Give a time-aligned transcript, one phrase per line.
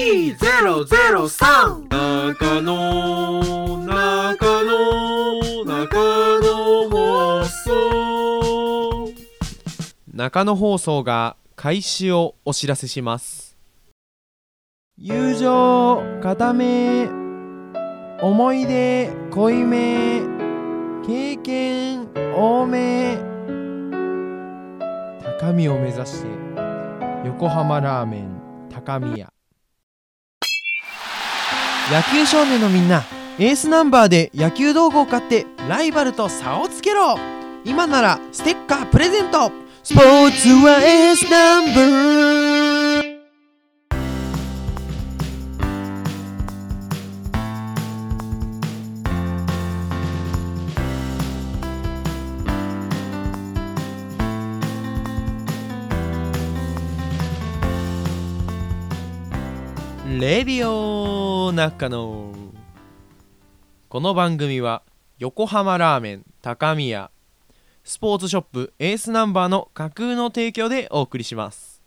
[0.00, 9.12] 2003中野中野中野放送。
[10.10, 13.58] 中野放送が開始をお知らせします。
[14.96, 17.06] 友情固め
[18.22, 20.22] 思い出濃いめ
[21.06, 23.18] 経験多め。
[25.38, 26.28] 高みを目指して
[27.26, 28.40] 横浜ラーメン
[28.70, 29.30] 高宮。
[31.90, 33.02] 野球少年のみんな
[33.40, 37.16] エースナンバーで野球道具を買ってライバルと差をつけろ。
[37.64, 39.50] 今ならステッカープレゼント。
[39.82, 42.49] スポーツはエースナンバー。
[60.18, 62.34] レディオ中野
[63.88, 64.82] この番組は
[65.20, 67.12] 横浜ラーメン高宮
[67.84, 71.80] スポーツショップエースナンバーの架空の提供でお送りします。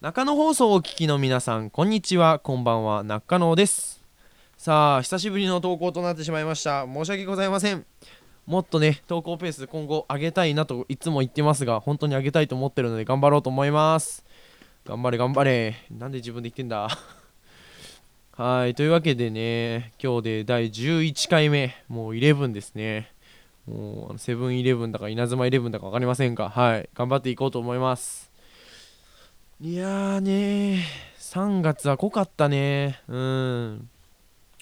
[0.00, 2.38] 中野放送をお聞きの皆さんこんにちは。
[2.38, 4.02] こんばんは中野です。
[4.56, 6.86] さあ久しぶりの投稿となってしまいました。
[6.86, 7.84] 申し訳ございません。
[8.46, 14.24] もっとね投稿ペース今後上げたいなといつも言ってますが本当に上げたいと思ってるので頑張ろうと思います。
[14.84, 15.76] 頑張れ頑張れ。
[15.90, 16.88] なんで自分で言ってんだ？
[18.32, 21.76] はいというわけでね今日で第11回目。
[21.88, 23.12] もう11ですね。
[23.66, 28.32] もうセブンイレブンだか稲妻イレブンだか分かりませんがはい頑張っていこうと思います。
[29.60, 30.84] いやーね
[31.16, 33.00] 3月は濃かったね。
[33.06, 33.88] うん。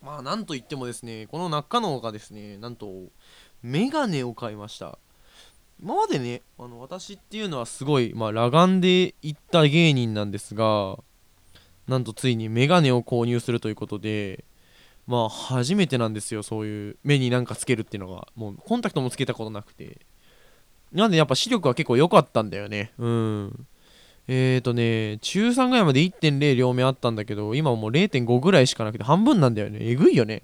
[0.00, 2.56] まあなんといってもですねこの中野がですね。
[2.56, 2.90] なんと
[3.62, 4.98] メガネを買いました。
[5.82, 10.98] 今までねあの私っていうのはすごい、まあ、裸眼で行った芸人なんですが
[11.86, 14.44] なんとついにメガネを購入するということで
[15.06, 18.28] まあ初めてなんですよそういう目になんかつけるっていうのが。
[18.34, 20.00] もうコンタクトもつけたことなくて。
[20.92, 22.92] なんでやっぱ視力は結構良かったんだよね。
[22.98, 23.66] うん。
[24.28, 29.78] えーとね中3ぐらいまで1.0両目あったんだけど今もう0.5ぐらいしかなくて半分なんだよね。
[29.80, 30.42] えぐいよね。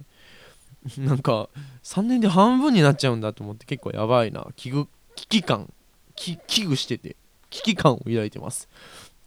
[0.98, 1.48] なんか
[1.82, 4.47] 3年で半分になっちゃうんだと思って結構やばいな。
[4.54, 5.72] 危惧危機感
[6.16, 7.16] 危惧してて
[7.50, 8.68] 危機感を抱いてます。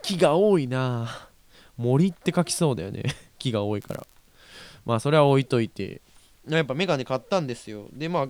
[0.01, 1.29] 木が多いな。
[1.77, 3.03] 森って書きそうだよね。
[3.37, 4.05] 木が多いから。
[4.85, 6.01] まあそれは置いといて。
[6.47, 7.87] やっぱメガネ買ったんですよ。
[7.93, 8.27] でまあ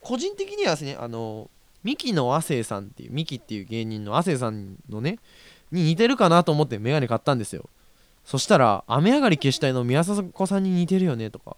[0.00, 1.50] 個人的にはですねあの
[1.82, 5.18] ミキの亜生さんっていうミキっていう芸人の亜生さんのね
[5.72, 7.68] に似てるかなと思ってメガネ買ったんですよ。
[8.24, 11.56] そしたら雨上がり消したいの宮迫さんに似てるよねとか。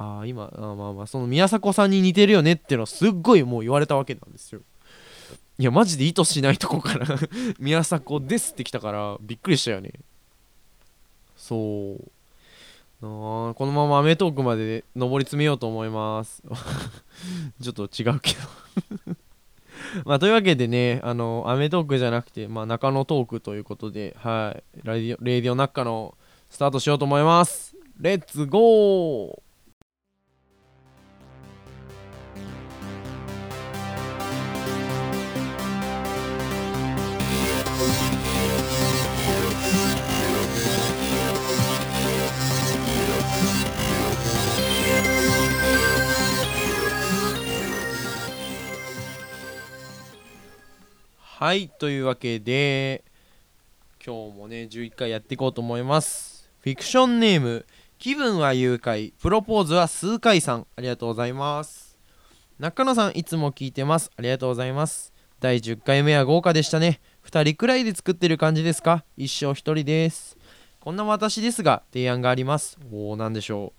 [0.00, 4.62] ああ今あまあまあその宮迫さんに似てるよねっていうのをすっごいもう言われたわけなんですよ。
[5.58, 7.06] いやマジで意図しないとこから
[7.60, 9.92] 宮迫ですってきたからびっくりしたよね。
[11.36, 12.10] そう。
[13.02, 16.42] あこのままアメトークまで上り詰めようと思います。
[17.60, 19.16] ちょっと違うけど。
[20.06, 24.86] まあというわけでねあのアメトークじゃなくて、まあ、中野トークということではい。
[24.86, 26.16] レディオレディオナッカの
[26.48, 27.76] スタートしようと思います。
[27.98, 29.49] レッツゴー!
[51.40, 53.02] はいというわけで
[54.04, 56.50] 今日もね11回やっていこうと思います。
[56.58, 57.64] フィクションネーム
[57.98, 59.14] 気分は誘拐。
[59.18, 60.66] プロポーズは数回さん。
[60.76, 61.96] ありがとうございます。
[62.58, 64.10] 中野さんいつも聞いてます。
[64.18, 65.14] ありがとうございます。
[65.40, 67.00] 第10回目は豪華でしたね。
[67.24, 69.02] 2人くらいで作ってる感じですか？
[69.16, 70.36] 一生1人です。
[70.78, 72.78] こんな私ですが提案があります。
[72.92, 73.72] おお何でしょ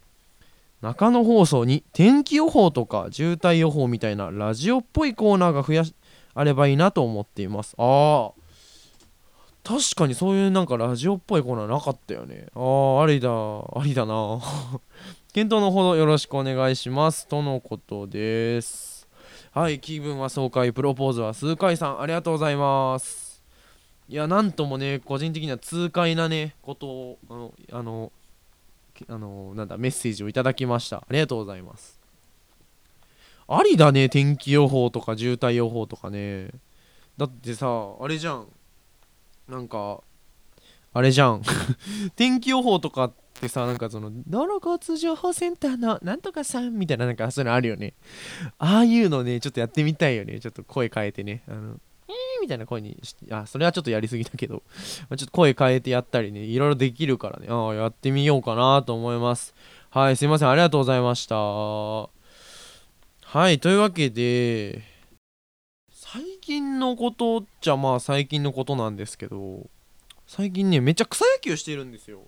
[0.81, 0.83] う。
[0.83, 5.93] 中野放送に天気予報とか渋滞予報みたいなラジオっぽいコーナーが増やし
[6.33, 7.75] あればいいなと思っています。
[7.77, 8.41] ああ
[9.63, 12.47] 確かにそういうなんかラジオっぽいコーナーなかったよね。
[12.55, 12.59] あ
[12.99, 14.39] あありだありだな。
[15.33, 17.27] 検討のほどよろしくお願いします。
[17.27, 19.07] とのことです。
[19.51, 23.43] はい気分は爽快プロポーズは数回さんありがとうございます。
[24.09, 28.11] いやなんともね個人的には痛快なねことをあのあの
[29.07, 30.97] あのなんだメッセージをいただきました。
[30.97, 32.00] ありがとうございます。
[33.53, 36.51] ありだね天気予報とか渋滞予報とかね。
[37.17, 37.67] だってさ
[37.99, 38.47] あれじゃん。
[39.49, 39.99] なんか
[40.93, 41.41] あれじゃん。
[42.15, 47.93] 天気予報とかってさなんかその道路交通情報センターのなんとかさんみたいななんかそういうのあるよね。
[48.57, 50.39] ああいうのねちょっとやってみたいよね。
[50.39, 51.43] ちょっと声変えてね。
[51.49, 51.77] あの
[52.07, 52.97] えーみたいな声に
[53.31, 54.63] あそれはちょっとやりすぎだけど。
[55.09, 56.39] ちょっと声変えてやったりね。
[56.39, 57.47] いろいろできるからね。
[57.49, 59.53] ああやってみようかなと思います。
[59.89, 60.49] はいすいません。
[60.49, 62.20] ありがとうございました。
[63.33, 64.81] はいというわけで
[65.89, 69.69] 最近のことっちゃまあ最近のことなんですけど
[70.27, 72.23] 最近ねめっちゃ草野球してるんですよ。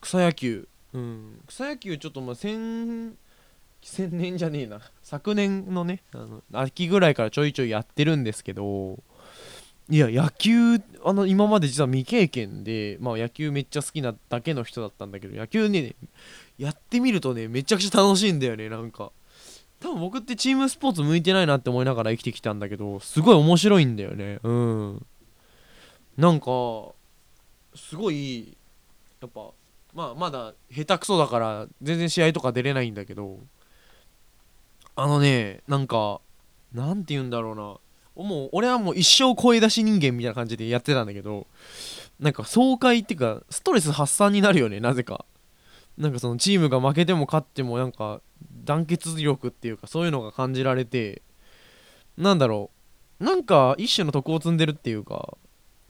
[0.00, 0.66] 草野球。
[0.92, 1.40] うん。
[1.46, 3.16] 草野球ちょっとまあ先
[3.80, 4.80] 先年じゃねえな。
[5.04, 8.98] 昨年のねあの秋ぐらいからちょいちょいやってるんですけど
[9.88, 15.94] いや野球あの今まで実は未経験で、まあ、野球めっちゃ好きなだけの人だったんだけど野球ね
[16.58, 19.12] やってみるとねめちゃくちゃ楽しいんだよねなんか。
[19.80, 24.40] 多分僕ってチームスポーツ向いてないなって思いながら生きてきたんだけどすごい面白いんだよね。
[24.42, 25.06] うん。
[26.16, 26.46] なんか
[27.74, 28.56] すごい
[29.20, 29.50] やっぱ
[29.94, 33.38] まあまだ下手くそだから全然試合とか出れないんだけど
[34.96, 36.20] あのねなんか
[36.72, 37.76] なんて言うんだろうな。
[38.24, 41.46] もう俺はもう一生声出し人間みたいな感じでやってたんだけど
[42.18, 45.24] なんか爽快っていうかストレス発散になるよねなぜか。
[45.96, 48.20] なんかそのチームが負けても勝ってもなんか
[48.68, 51.22] 団結力っていうかそういうのが感じられて
[52.18, 52.70] なんだろ
[53.20, 53.24] う。
[53.24, 55.38] なんか一種の徳を積んでるっていうか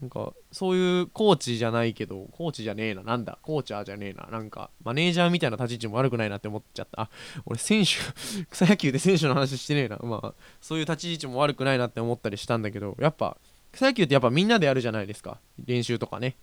[0.01, 7.03] なんかそういうコーチじゃないけどコーチじゃねえななんだコーチャーじゃねえななんかマネージャーみたいな立ち位置も悪くないなって思っちゃった。
[7.03, 7.11] あ
[7.47, 7.91] 俺選手
[8.49, 9.99] 草野球で選手の話してねえな。
[10.01, 13.37] まあそういう立ち位置も悪くないなって思ったりしたんだけどやっぱ
[13.73, 15.41] 草野球ってやっぱみんなでやるじゃないですか。
[15.67, 16.37] 練習とかね。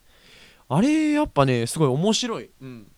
[0.68, 2.50] あれやっぱねすごい面白い。
[2.62, 2.92] うん。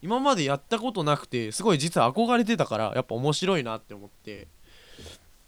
[0.00, 4.48] 今までやったことなくてすごい実は憧れてたからやっぱ面白いなって思って。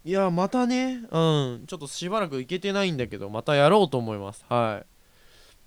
[0.02, 4.44] いやまたねうんちょっとしばらく行けてないんだけどまたやろうと思います。
[4.48, 4.82] は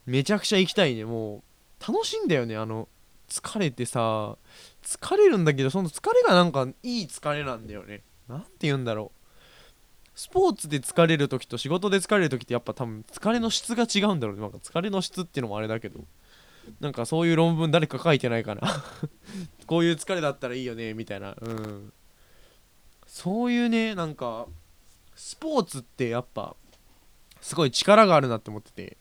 [0.07, 0.09] い。
[0.09, 1.05] めちゃくちゃ行きたいね。
[1.05, 2.89] もう楽しいんだよねあの
[3.29, 4.37] 疲れてさ。
[4.83, 8.01] 疲れるんだけどその疲れがなんかいい疲れなんだよね。
[8.27, 9.19] なんて言うんだろう。
[10.15, 14.41] スポーツで疲れる時と仕事で疲れる時ってやっぱ多分疲れの質が違うんだろうね。
[14.41, 16.01] なんか疲れの質っていうのもあれだけど。
[16.79, 18.83] なんかそういう論文誰か書いてないかな。
[19.67, 21.35] こういう疲れだったらいいよねみたいな。
[21.39, 21.93] うん。
[23.07, 24.47] そういうねなんか
[25.15, 26.55] スポーツってやっぱ
[27.41, 28.97] すごい力があるなって思ってて。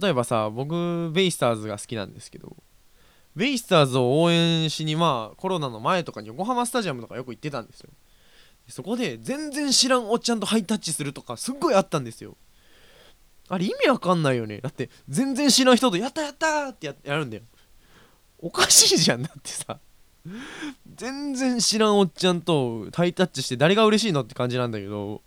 [0.00, 2.56] 例えばさ僕ベイスターズが好きなんですけど。
[3.36, 7.90] ベイスターズを応援しにまあコロナの前とかに横浜スタジアムとかよく行ってたんですよ。
[8.68, 12.36] そこで全然知らんおっちゃんとハイタッチするとかすっごいあったんですよ。
[13.50, 14.60] あれ意味わかんないよね。
[14.60, 17.42] だって全然知らん人と「やったやった!」ってややるんだよ。
[18.38, 19.80] おかしいじゃんだってさ。
[20.94, 25.22] 全然知らんおっちゃんとハイタッチして誰が嬉しいのって感じなんだけど、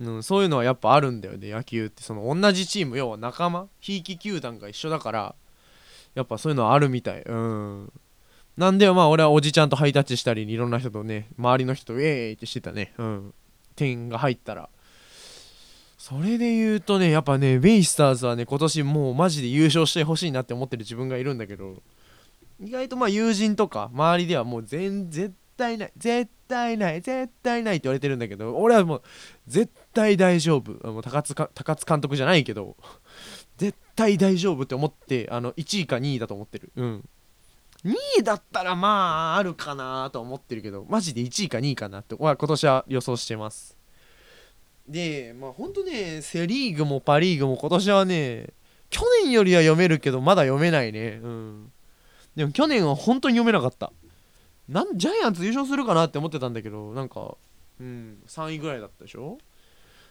[0.00, 2.02] うん、そういうのはやっぱあるんだよね野球って。
[2.02, 5.34] その同じチーム要は仲間ひいき球団が一緒だから
[6.16, 7.22] やっぱそういうのはあるみたい。
[7.22, 7.92] うん。
[8.56, 12.94] なんでまあ俺はおじちゃんとハイタッチしたりいろんな人とね周りの人とウェーイってしてたね。
[12.98, 13.34] うん。
[13.76, 14.68] 点が入ったら。
[16.06, 21.82] それで言うとねやっぱねベイスターズはね今年もうマジで優勝してほしいなって思ってる自分がいるんだけど
[22.60, 29.02] 意外とまあ友人とか周りではもう全絶対ない絶対ない絶対ないって言われてるんだけど俺はもう
[29.46, 30.72] 絶対大丈夫。
[30.92, 32.76] もう高津高津監督じゃないけど
[33.56, 36.70] 絶対大丈夫って思ってあの1位か2位だと思ってる。
[36.76, 37.08] うん。
[37.86, 43.83] 2位だったらまああるかなと思ってるけどマジで1位か2位かなって今年は予想してます。
[44.88, 48.48] でまあほんとねセ・リーグもパ・リーグも今年はね
[48.90, 51.20] 去年よりは読めるけどまだ読めないね。
[51.22, 51.72] うん。
[52.36, 53.92] でも去年は本当に読めなかった。
[54.68, 57.36] なんジャイアンツ優勝するかなって思ってたんだけどなんか
[57.80, 59.38] うん3位ぐらいだったでしょ。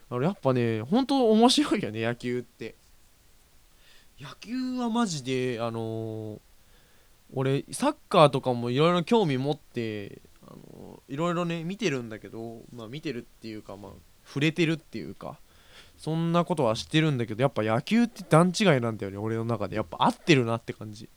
[0.10, 2.76] あれやっぱね本当面白いよね野球って。
[4.20, 6.40] 野球はマジであのー、
[7.34, 13.92] 俺サッカーとかもいろいろ興味持ってあのいろいろね見てるんだけどまあ見てるっていうかまあ
[14.26, 15.40] 触れてるっていうか
[15.98, 19.76] そんなことは知ってるんだけどやっぱ野球って段違いなんだよね俺の中で。
[19.76, 21.10] やっぱ合ってるなって感じ。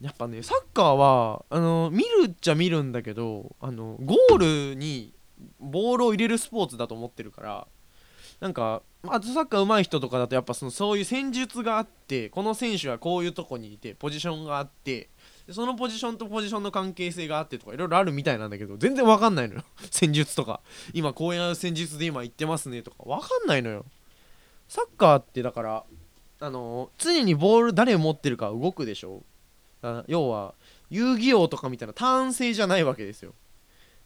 [0.00, 5.12] やっぱねサッカーはあの見るっちゃ見るんだけどあのゴールに
[5.60, 7.66] ボールを入れるスポーツだと思ってるから
[8.40, 15.10] なんかあサッカー上手い人とかだとやっぱそのそういう戦術があってこの選手はこういうとこにいてポジションがあって
[15.50, 19.64] そのポジションとポジションの関係性があってとかいろいろあるみたいなんだけど全然わかんないのよ。
[19.90, 20.60] 戦術とか。
[20.94, 23.02] 今こういう戦術で今言ってますねとか。
[23.04, 23.84] わかんないのよ。
[24.68, 25.84] サッカーってだから
[26.40, 29.22] あの常にボール誰持ってるか動くでしょ。
[30.06, 30.54] 要は
[30.88, 33.34] 遊戯王とかみたいな単性じゃないわけですよ。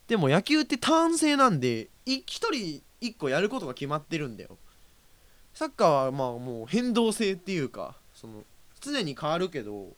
[0.08, 4.58] でも野球って単性なんで1人1個やることが決まってるんだよ。
[5.54, 8.42] サッカーはまあもう変動性っていうかその
[8.80, 9.96] 常に変わるけど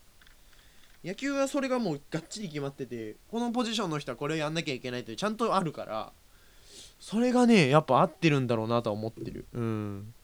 [1.04, 6.12] 野球はそれがもうがっちり決まっててこのポジションの人はこれをやんなきゃいけないってちゃんとあるから
[6.98, 9.46] それがねやっぱ合ってるんだろうなとは思ってる。
[9.54, 10.14] うん。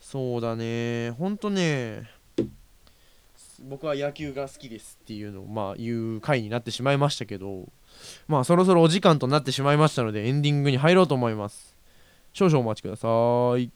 [0.00, 1.12] そうだね。
[1.12, 2.10] ほんとね
[3.68, 7.68] 僕は野球が好きですっていうのをまあ言う回になってしまいましたけど
[8.26, 11.76] まあそろそろお時間となってしまいましたのでエンディングに入ろうと思います。
[12.32, 13.08] 少々お待ちくださ
[13.58, 13.70] い。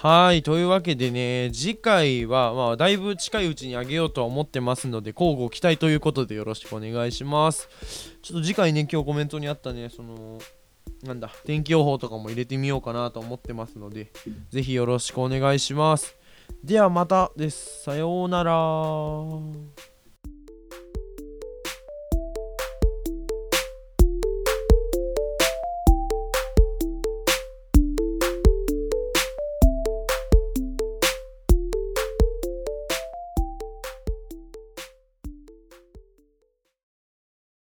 [0.00, 7.68] はいというわけでね次回はまあだいぶ近いうちにあげようとは思ってますので交互期待ということでよろしくお願いします。
[8.22, 10.38] ちょっと次回ね今日コメントにあったねその
[11.02, 14.12] なんだ天気予報とかも入れてみようかなと思ってますので
[14.50, 16.14] ぜひよろしくお願いします。
[16.62, 17.82] ではまたです。
[17.82, 19.97] さようなら。